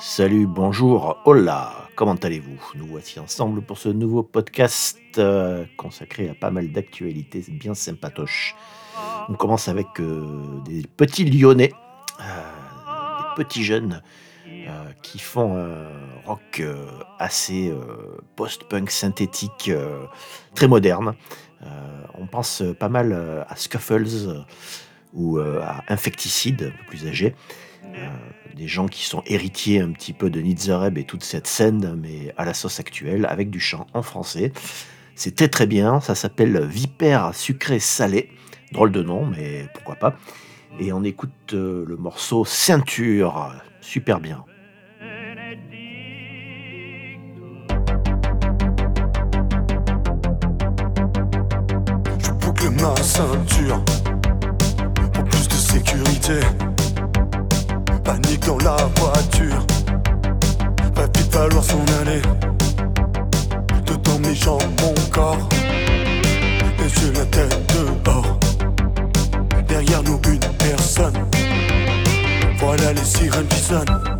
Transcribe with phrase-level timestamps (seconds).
[0.00, 2.72] Salut, bonjour, hola, comment allez-vous?
[2.76, 8.54] Nous voici ensemble pour ce nouveau podcast euh, consacré à pas mal d'actualités bien sympatoches.
[9.28, 11.72] On commence avec euh, des petits lyonnais,
[12.20, 12.24] euh,
[13.36, 14.02] des petits jeunes
[15.02, 16.62] qui font un rock
[17.18, 17.72] assez
[18.36, 19.70] post-punk synthétique,
[20.54, 21.14] très moderne.
[22.18, 24.44] on pense pas mal à Scuffles
[25.12, 27.34] ou à Infecticide, un peu plus âgé.
[27.84, 28.08] Euh,
[28.54, 32.34] des gens qui sont héritiers un petit peu de Nitzareb et toute cette scène, mais
[32.36, 34.52] à la sauce actuelle, avec du chant en français.
[35.14, 38.30] C'était très bien, ça s'appelle Vipère sucré salé.
[38.72, 40.16] Drôle de nom, mais pourquoi pas.
[40.80, 44.44] Et on écoute euh, le morceau Ceinture, super bien.
[55.78, 56.40] Sécurité
[58.04, 59.64] panique dans la voiture.
[60.94, 62.22] Va vite falloir s'en aller.
[63.86, 65.48] Dedans mes jambes, mon corps.
[66.78, 68.38] Les yeux, la tête dehors.
[69.68, 71.18] Derrière nous, une personne.
[72.58, 74.17] Voilà les sirènes qui sonnent.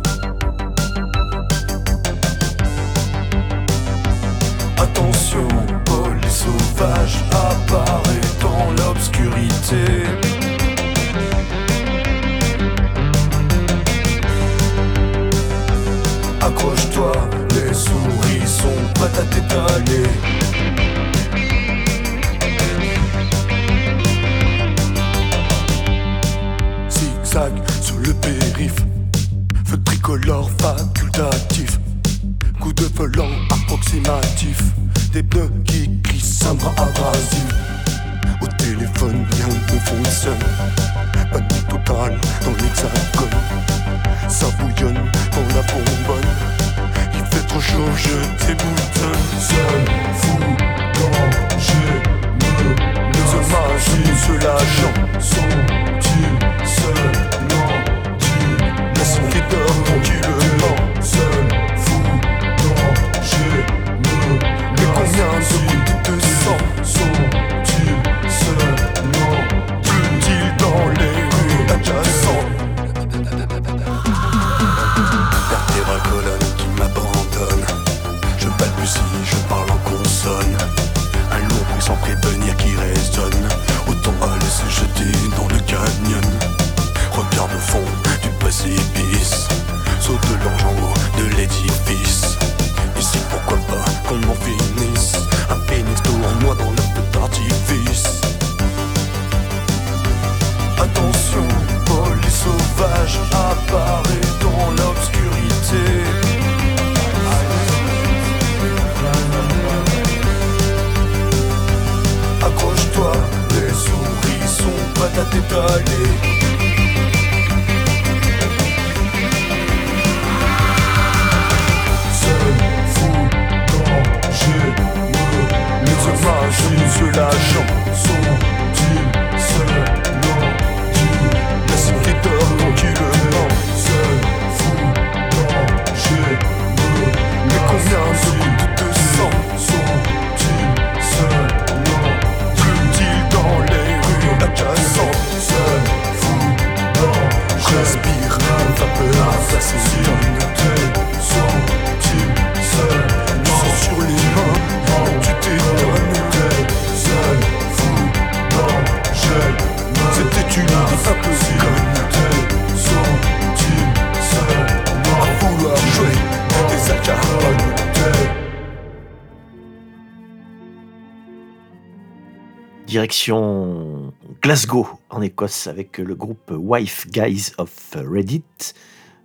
[174.41, 178.43] Glasgow en Écosse avec le groupe Wife Guys of Reddit,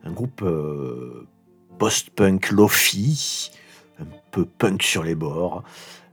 [0.05, 1.27] un groupe euh,
[1.79, 3.51] post-punk lofi,
[4.01, 5.63] un peu punk sur les bords,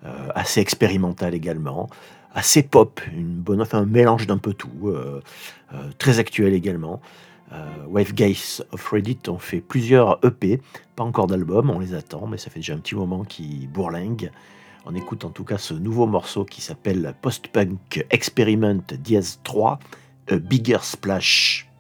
[0.05, 1.89] euh, assez expérimental également,
[2.33, 5.21] assez pop, une bonne, un mélange d'un peu tout, euh,
[5.97, 7.01] très actuel également.
[7.89, 10.61] Wife Guys of Reddit ont fait plusieurs EP,
[10.95, 14.31] pas encore d'album, on les attend, mais ça fait déjà un petit moment qu'ils bourlinguent.
[14.85, 19.79] On écoute en tout cas ce nouveau morceau qui s'appelle Post-Punk Experiment Diaz 3,
[20.29, 21.70] A Bigger Splash.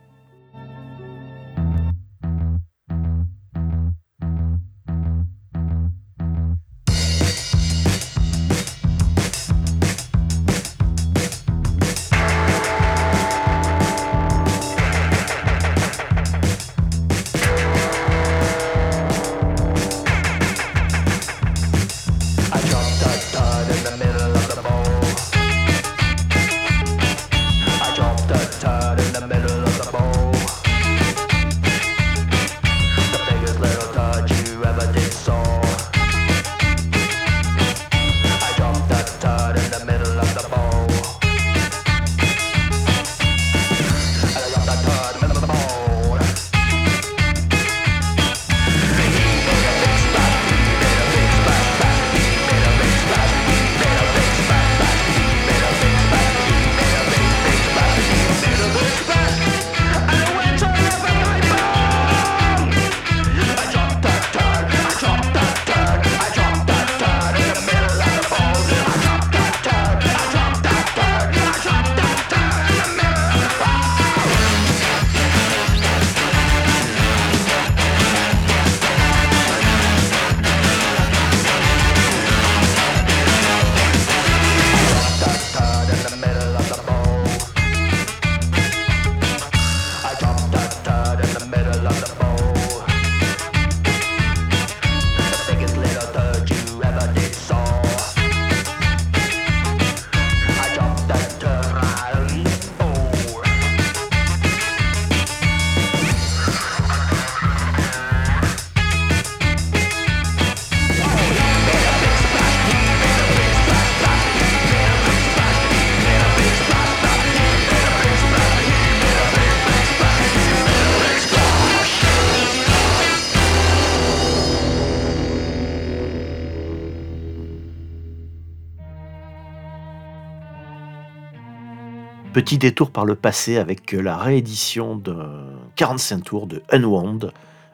[132.33, 135.43] Petit détour par le passé avec la réédition d'un
[135.75, 137.33] 45 tours de Unwound.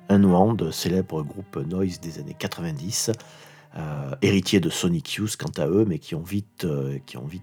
[0.09, 3.11] Unwound, célèbre groupe noise des années 90,
[3.77, 6.97] euh, héritier de Sonic Youth quant à eux, mais qui ont vite, euh,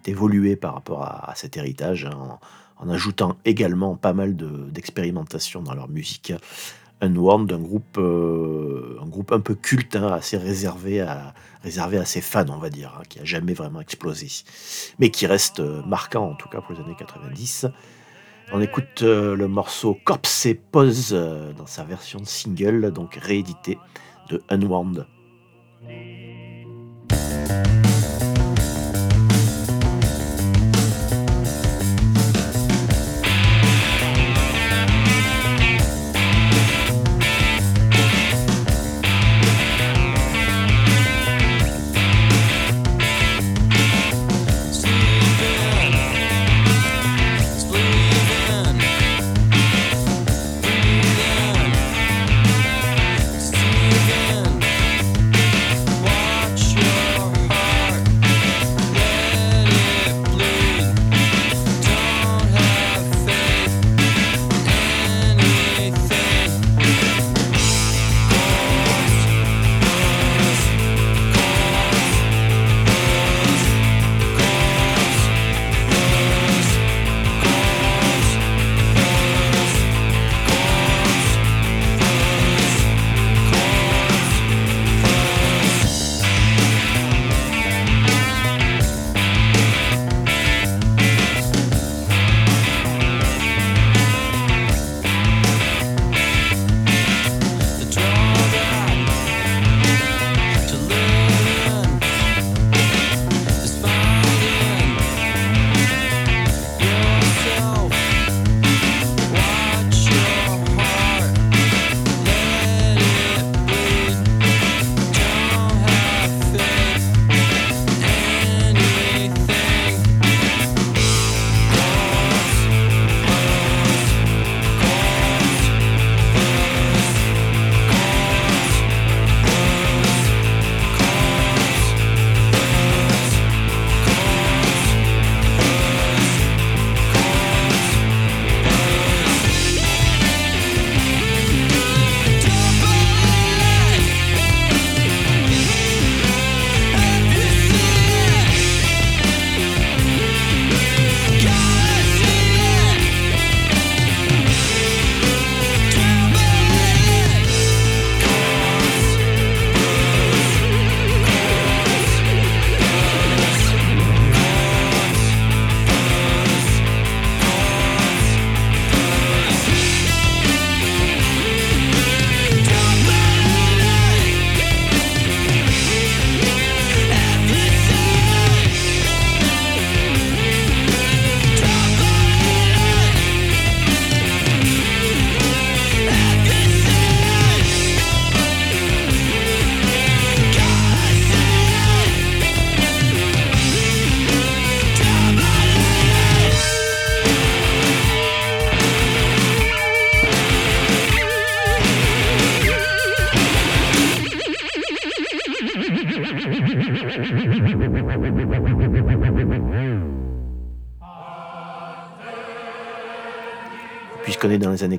[0.07, 2.39] évolué par rapport à, cet héritage, hein,
[2.79, 6.33] en, ajoutant également pas mal d'expérimentation dans leur musique.
[7.01, 11.33] Unwound, un groupe, euh, un groupe un peu culte, hein, assez réservé à,
[11.65, 14.29] réservé à ses fans, on va dire, hein, qui a jamais vraiment explosé,
[15.01, 17.67] mais qui reste marquant en tout cas pour les années 90.
[18.53, 21.11] On écoute le morceau Corpse et Pose
[21.57, 23.79] dans sa version single, donc réédité
[24.29, 25.07] de Unwound.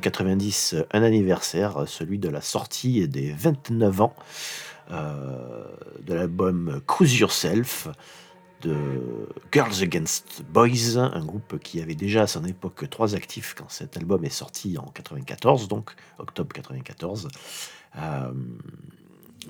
[0.06, 4.16] 90, un anniversaire, celui de la sortie des 29 ans
[4.92, 5.66] euh,
[6.06, 7.88] de l'album Cruise Yourself
[8.62, 8.76] de
[9.52, 13.98] Girls Against Boys, un groupe qui avait déjà à son époque trois actifs quand cet
[13.98, 17.28] album est sorti en 94, donc octobre 94.
[17.98, 18.32] Euh,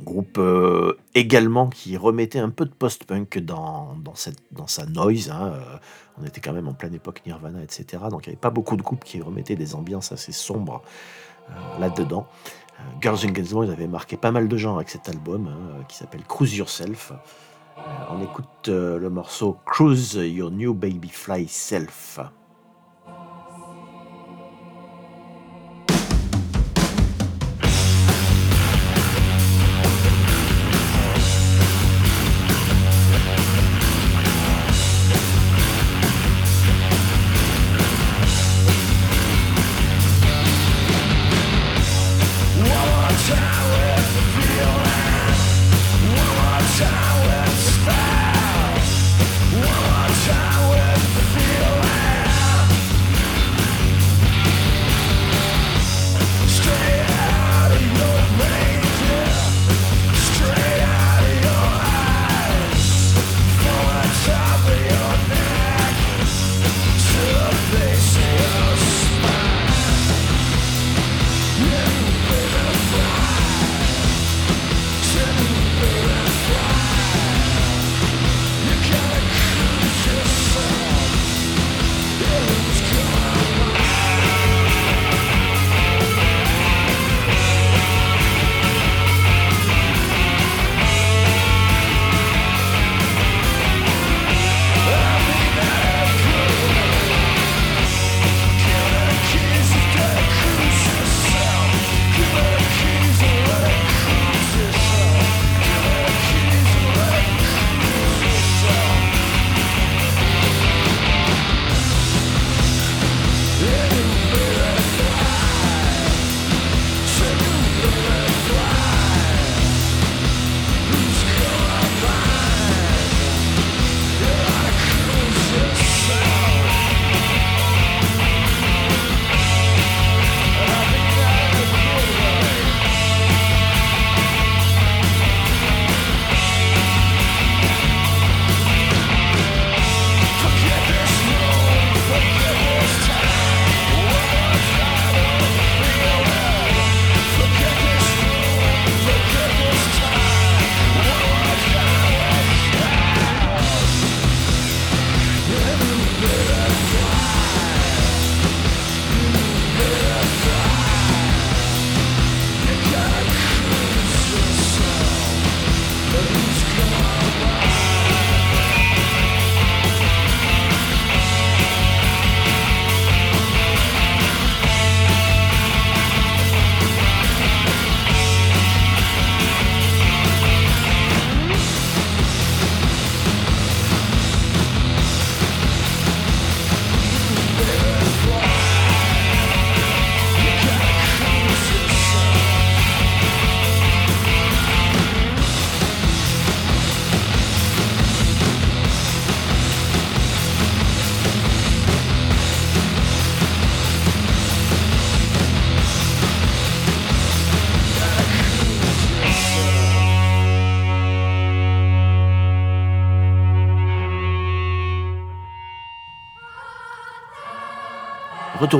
[0.04, 5.30] groupe euh, également qui remettait un peu de post-punk dans, dans, sa noise.
[5.30, 5.78] Hein, euh,
[6.20, 8.04] on était quand même en pleine époque Nirvana, etc.
[8.10, 10.82] Donc il n'y avait pas beaucoup de groupes qui remettaient des ambiances assez sombres
[11.50, 12.28] euh, là-dedans.
[13.02, 16.24] Girls and Boys avait marqué pas mal de gens avec cet album hein, qui s'appelle
[16.24, 17.14] Cruise Yourself.
[18.10, 22.20] on écoute le morceau Cruise Your New Baby Fly Self.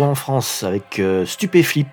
[0.02, 1.88] En France avec euh, Stupéflip.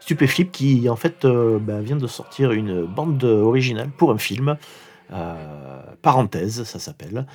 [0.00, 4.56] Stupéflip qui en fait euh, bah, vient de sortir une bande originale pour un film.
[5.12, 7.26] Euh, parenthèse, ça s'appelle.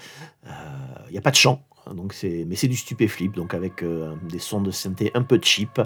[1.07, 1.61] Il n'y a pas de chant,
[1.93, 5.81] donc c'est, mais c'est du Stupéflip, donc avec des sons de synthé un peu cheap.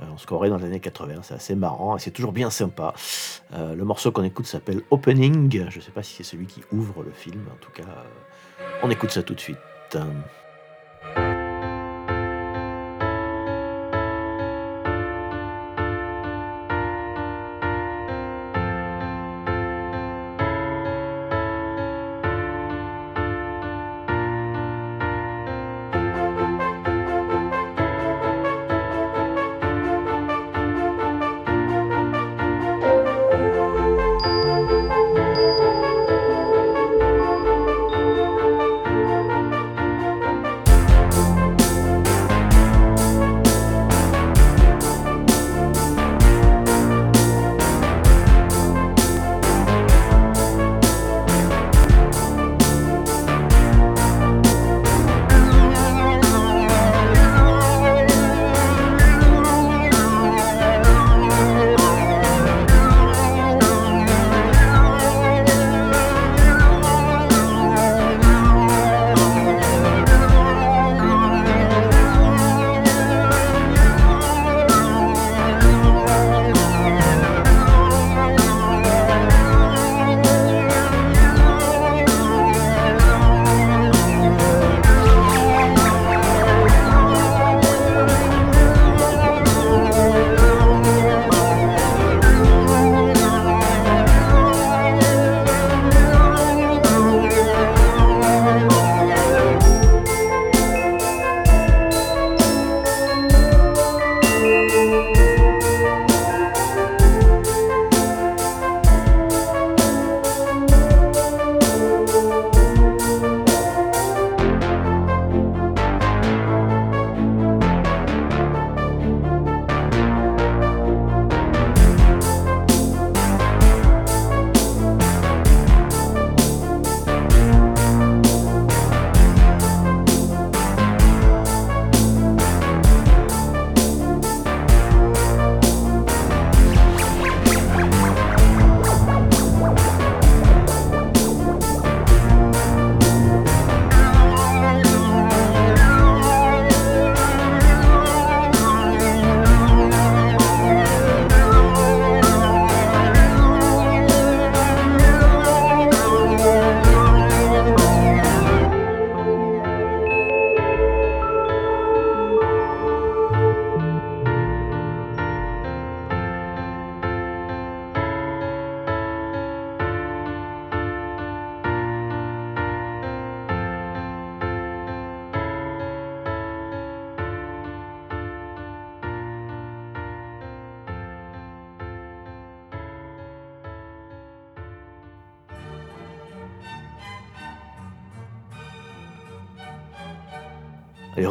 [0.00, 2.94] on se croirait dans les années 80, c'est assez marrant et c'est toujours bien sympa.
[3.52, 5.68] le morceau qu'on écoute s'appelle Opening.
[5.68, 8.04] Je ne sais pas si c'est celui qui ouvre le film, en tout cas,
[8.82, 9.58] on écoute ça tout de suite.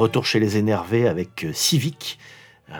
[0.07, 2.17] Retour chez les énervés avec euh, Civic.
[2.71, 2.75] Euh,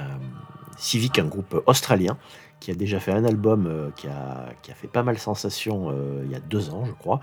[0.78, 2.18] Civic, un groupe australien
[2.62, 5.94] qui a déjà fait un album euh, qui, a, qui, a, fait pas mal sensation
[6.24, 7.20] il y a deux ans, je crois.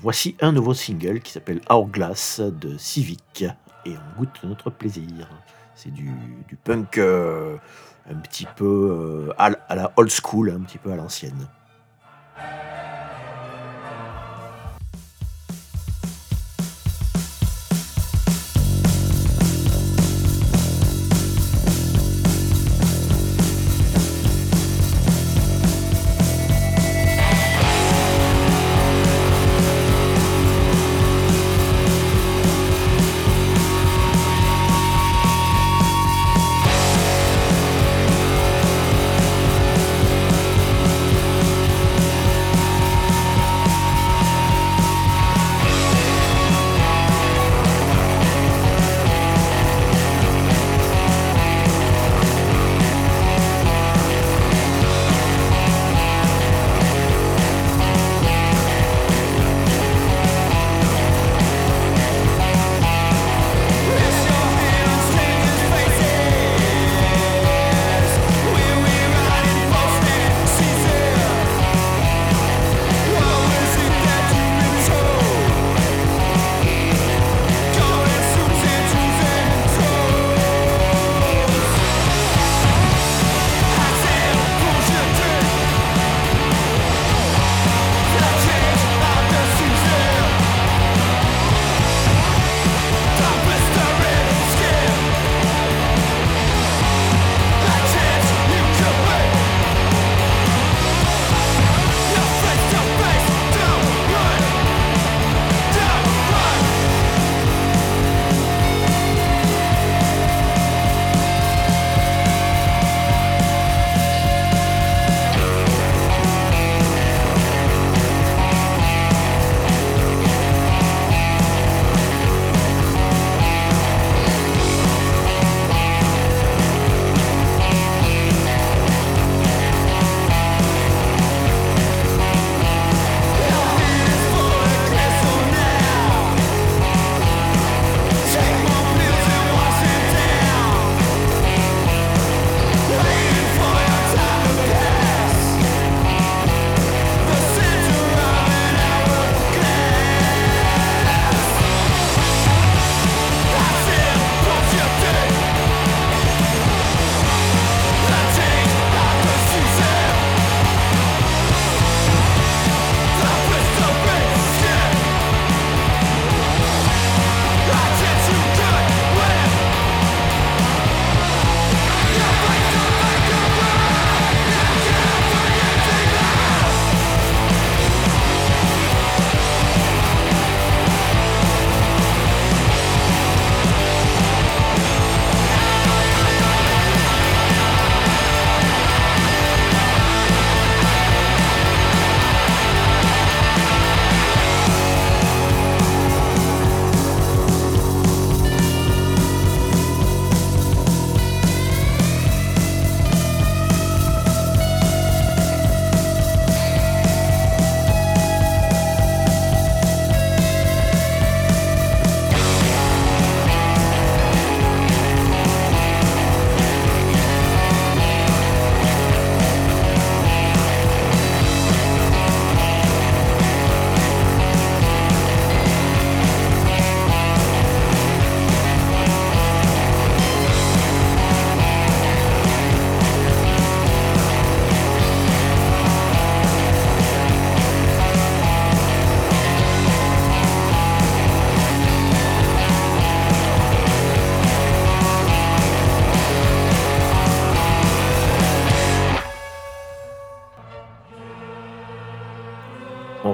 [0.00, 3.44] Voici un nouveau single qui s'appelle Hourglass de Civic
[3.86, 5.28] et on goûte notre plaisir.
[5.74, 6.12] C'est du,
[6.48, 11.48] du, punk un petit peu à, à la old school, un petit peu à l'ancienne.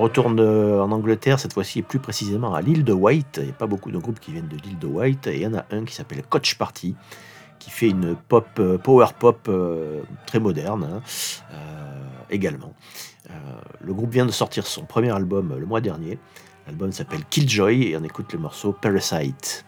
[0.09, 3.37] Retourne euh, en Angleterre, cette fois-ci plus précisément à l'île de White.
[3.37, 5.27] Il n'y a pas beaucoup de groupes qui viennent de l'île de White.
[5.27, 6.97] Et il y en a un qui s'appelle Coach Party,
[7.59, 11.03] qui fait une pop, euh, power pop euh, très moderne hein,
[12.31, 12.75] également.
[13.81, 16.19] le groupe vient de sortir son premier album le mois dernier.
[16.67, 19.68] L'album s'appelle Killjoy et on écoute le morceau Parasite.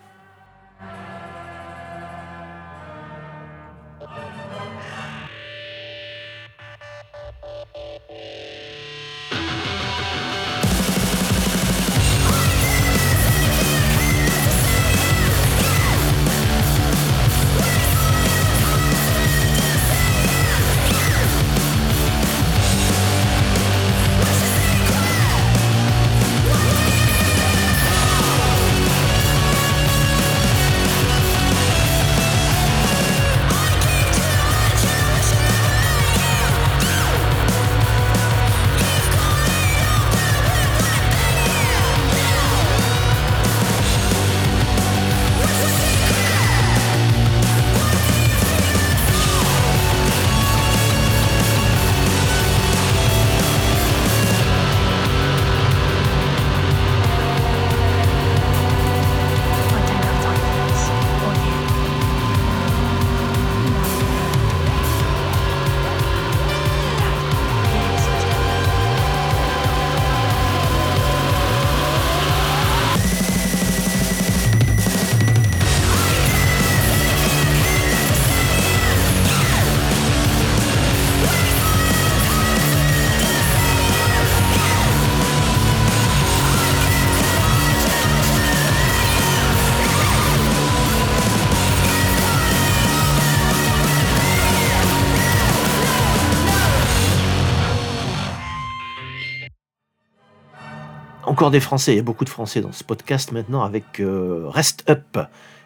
[101.40, 104.44] Encore des Français, il y a beaucoup de Français dans ce podcast maintenant avec euh,
[104.50, 105.16] Rest Up.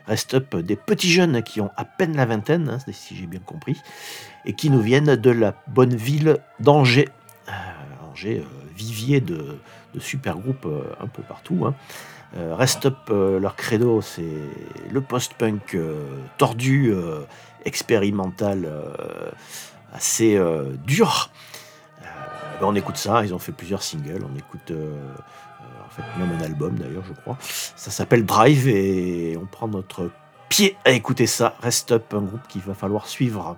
[0.06, 3.40] Rest Up, des petits jeunes qui ont à peine la vingtaine, hein, si j'ai bien
[3.40, 3.76] compris,
[4.44, 7.08] et qui nous viennent de la bonne ville d'Angers.
[7.48, 7.52] Euh,
[8.08, 9.58] Angers, euh, vivier de,
[9.98, 10.68] super groupes
[11.00, 11.66] un peu partout.
[11.66, 11.74] Hein.
[12.36, 14.22] Rest Up, leur credo, c'est
[14.92, 15.76] le post-punk
[16.38, 16.94] tordu,
[17.64, 18.68] expérimental,
[19.92, 20.40] assez
[20.86, 21.30] dur.
[22.60, 24.72] Ben, on écoute ça, ils ont fait plusieurs singles, on écoute
[25.94, 27.36] fait même un album d'ailleurs, je crois.
[27.40, 30.10] Ça s'appelle Drive et on prend notre
[30.48, 31.56] pied à écouter ça.
[31.62, 33.56] Rest Up, un groupe qu'il va falloir suivre.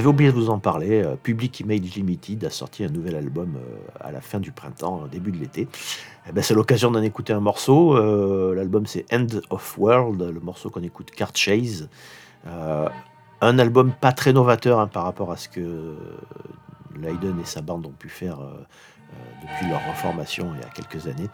[0.00, 1.02] J'avais oublié de vous en parler.
[1.04, 5.02] Euh, Public Image Limited a sorti un nouvel album euh, à la fin du printemps,
[5.04, 5.68] au début de l'été.
[6.26, 7.98] Eh ben, c'est l'occasion d'en écouter un morceau.
[7.98, 11.90] Euh, l'album c'est End of World, le morceau qu'on écoute Card Chase.
[12.46, 15.98] un album pas très novateur hein, par rapport à ce que
[16.98, 18.38] Leiden et sa bande ont pu faire
[19.42, 21.28] depuis leur reformation il y a quelques années.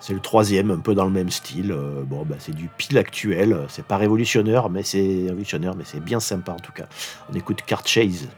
[0.00, 1.72] C'est le troisième, un peu dans le même style.
[1.72, 3.58] Euh, bon, bah, c'est du pile actuel.
[3.68, 6.86] C'est pas révolutionnaire, mais c'est révolutionnaire, mais c'est bien sympa en tout cas.
[7.30, 8.28] On écoute Card Chase.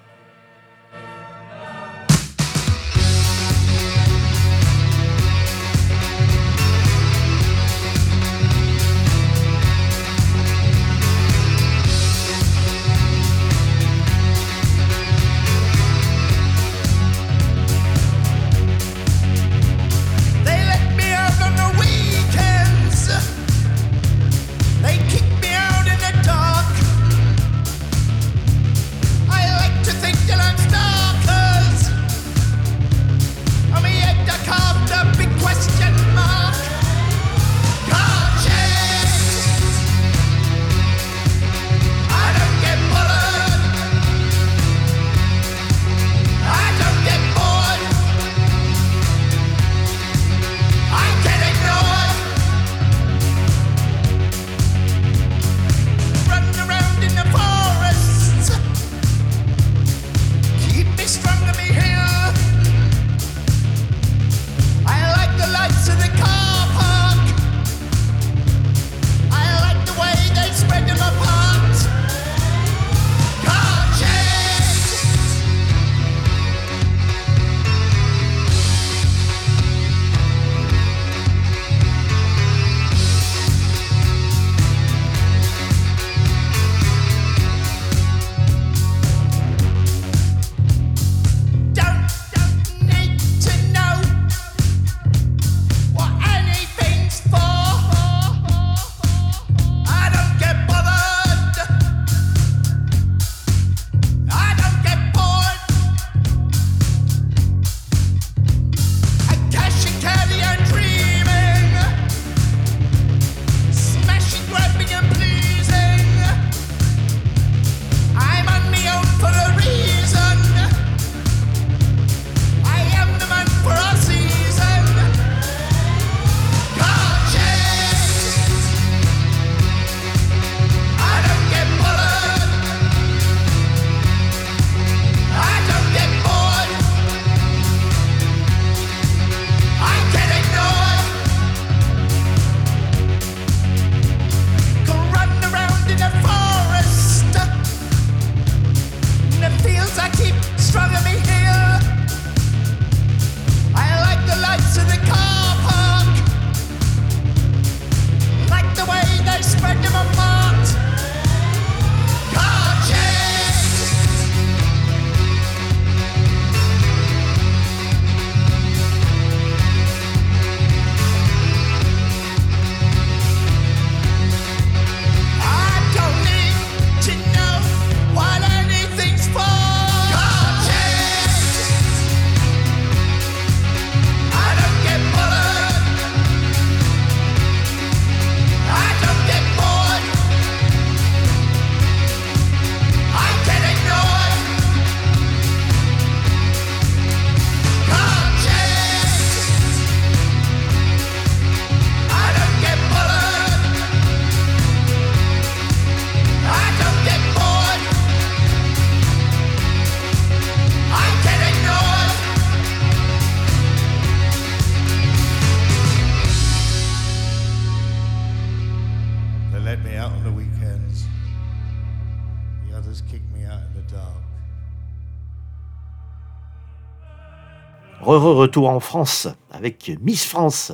[228.48, 230.72] Re-retour en France avec Miss France.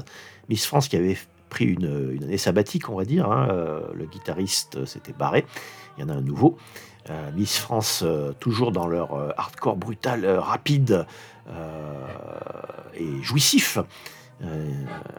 [0.49, 3.31] Miss France qui avait pris une, année sabbatique, on va dire.
[3.31, 3.49] hein.
[3.51, 5.45] Euh, le guitariste s'était barré.
[5.97, 6.57] Il y en a un nouveau.
[7.11, 11.07] Euh, Miss France, euh, toujours dans leur hardcore brutal, rapide
[12.95, 13.79] et jouissif.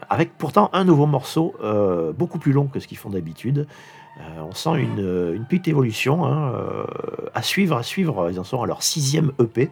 [0.08, 1.54] Avec pourtant un nouveau morceau
[2.16, 3.66] beaucoup plus long que ce qu'ils font d'habitude.
[4.40, 6.52] On sent une, petite évolution hein,
[7.34, 8.28] à suivre, à suivre.
[8.30, 9.70] Ils en sont à leur sixième EP.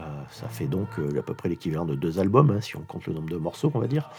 [0.00, 2.80] Euh, ça fait donc euh, à peu près l'équivalent de deux albums, hein, si on
[2.80, 4.10] compte le nombre de morceaux, on va dire.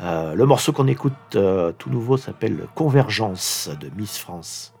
[0.00, 4.74] Euh, le morceau qu'on écoute tout nouveau s'appelle Convergence de Miss France.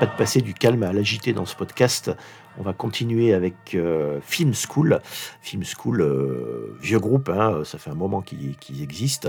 [0.00, 2.10] Pas de passer du calme à l'agité dans ce podcast.
[2.58, 4.98] On va continuer avec euh, Film School.
[5.42, 9.28] Film School, euh, vieux groupe, hein, ça fait un moment qu'ils qu'ils existent,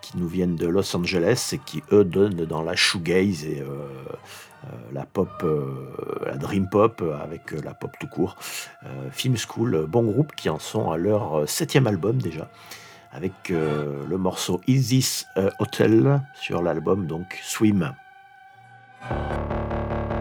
[0.00, 3.86] qui nous viennent de Los Angeles et qui, eux, donnent dans la shoegaze et euh,
[4.92, 5.46] la pop,
[6.26, 8.34] la dream pop avec la pop tout court.
[9.12, 12.50] Film School, bon groupe qui en sont à leur septième album déjà,
[13.12, 15.26] avec le morceau Is This
[15.60, 17.94] Hotel sur l'album donc Swim.
[19.10, 20.17] うん。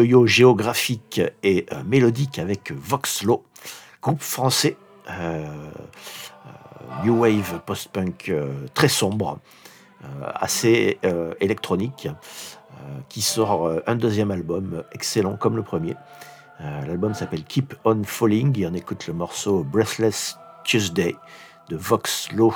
[0.00, 3.44] Yo-yo géographique et euh, mélodique avec Voxlo,
[4.02, 4.76] groupe français,
[5.10, 8.32] euh, euh, new wave post-punk
[8.74, 9.38] très sombre,
[10.34, 10.98] assez
[11.40, 12.08] électronique,
[13.10, 15.94] qui sort un deuxième album excellent comme le premier.
[16.58, 21.14] L'album s'appelle Keep On Falling et on écoute le morceau Breathless Tuesday
[21.68, 22.54] de Voxlo.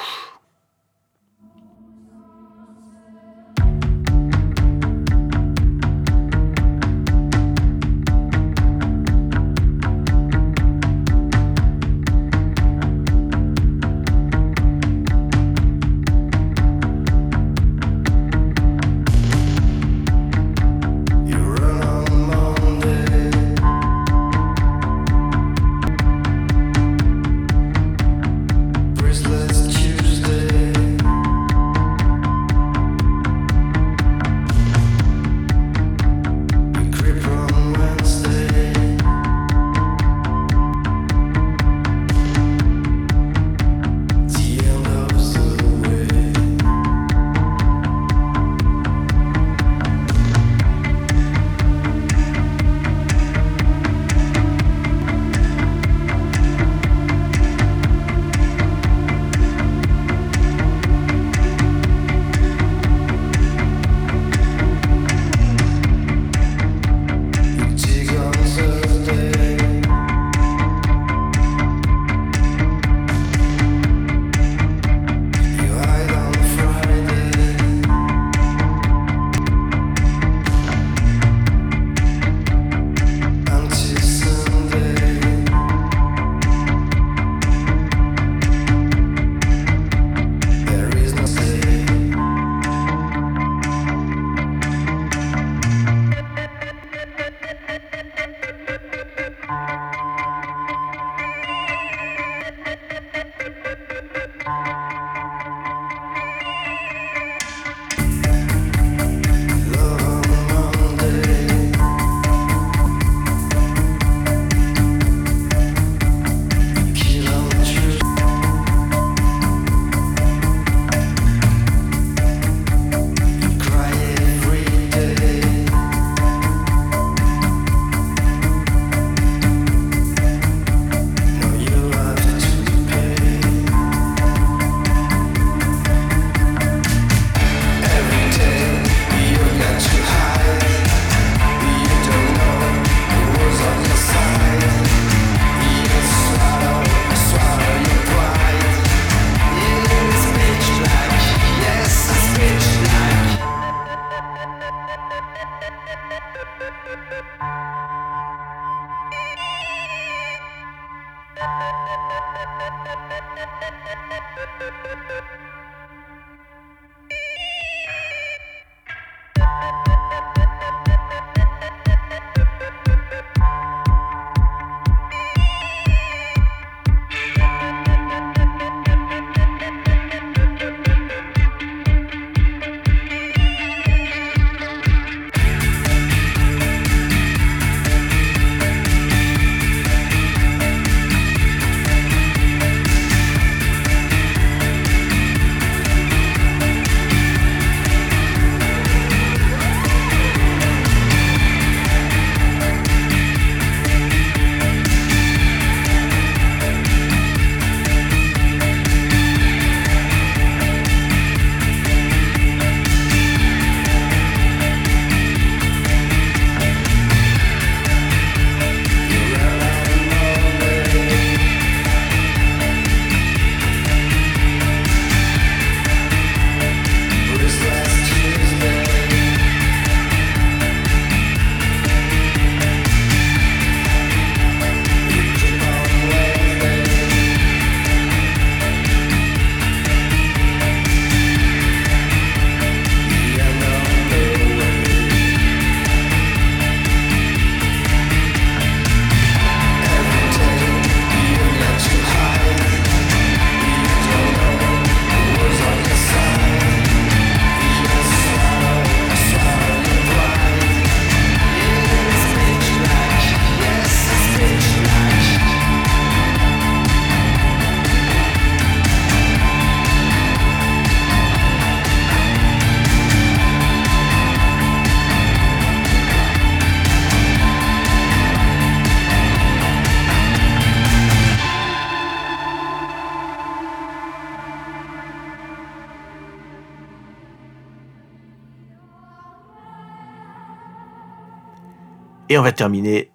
[292.35, 293.12] Et on va terminer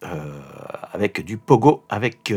[0.93, 2.33] avec du pogo, avec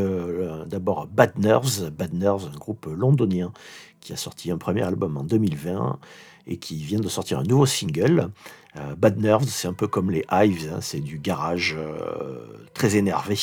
[0.66, 3.52] d'abord Bad Nerves, Bad Nerves, un groupe londonien
[4.00, 6.00] qui a sorti un premier album en 2020
[6.48, 8.30] et qui vient de sortir un nouveau single.
[8.98, 11.78] Bad Nerves, c'est un peu comme les Hives, hein, c'est du garage
[12.74, 13.36] très énervé.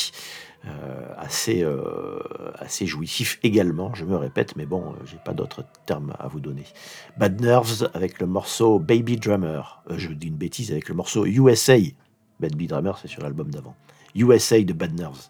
[0.65, 2.19] Euh, assez, euh,
[2.57, 6.41] assez jouissif également, je me répète, mais bon, euh, j'ai pas d'autres termes à vous
[6.41, 6.65] donner.
[7.17, 11.77] Bad Nerves avec le morceau Baby Drummer, je dis une bêtise, avec le morceau USA.
[12.39, 13.75] Baby Drummer, c'est sur l'album d'avant.
[14.15, 15.29] USA de Bad Nerves.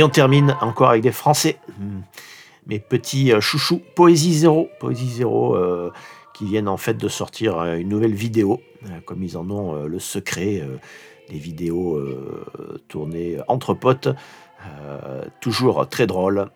[0.00, 1.58] Et on termine encore avec des Français.
[1.78, 2.00] Hmm.
[2.66, 4.70] Mes petits euh, chouchous, Poésie Zéro.
[4.80, 5.92] Poésie Zéro, euh,
[6.32, 8.62] qui viennent en fait de sortir euh, une nouvelle vidéo,
[9.04, 10.66] comme ils en ont le secret,
[11.28, 12.02] des vidéos
[12.88, 14.08] tournées entre potes,
[15.42, 16.48] toujours très drôles.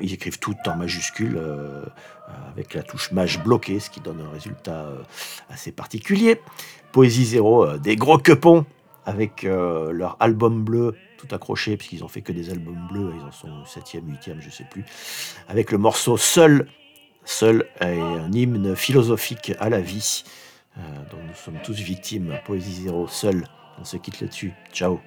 [0.00, 1.40] ils écrivent tout en majuscule,
[2.52, 4.92] avec la touche maj bloquée, ce qui donne un résultat
[5.50, 6.40] assez particulier.
[6.92, 8.64] Poésie Zéro, des gros quepons
[9.04, 13.32] avec leur album bleu tout accroché, puisqu'ils ont fait que des albums bleus, ils en
[13.32, 14.84] sont 7e, 8e, je sais plus,
[15.48, 16.66] avec le morceau Seul,
[17.28, 20.24] Seul est un hymne philosophique à la vie,
[20.78, 22.38] euh, dont nous sommes tous victimes.
[22.46, 23.46] Poésie zéro, seul,
[23.78, 24.54] on se quitte là-dessus.
[24.72, 24.98] Ciao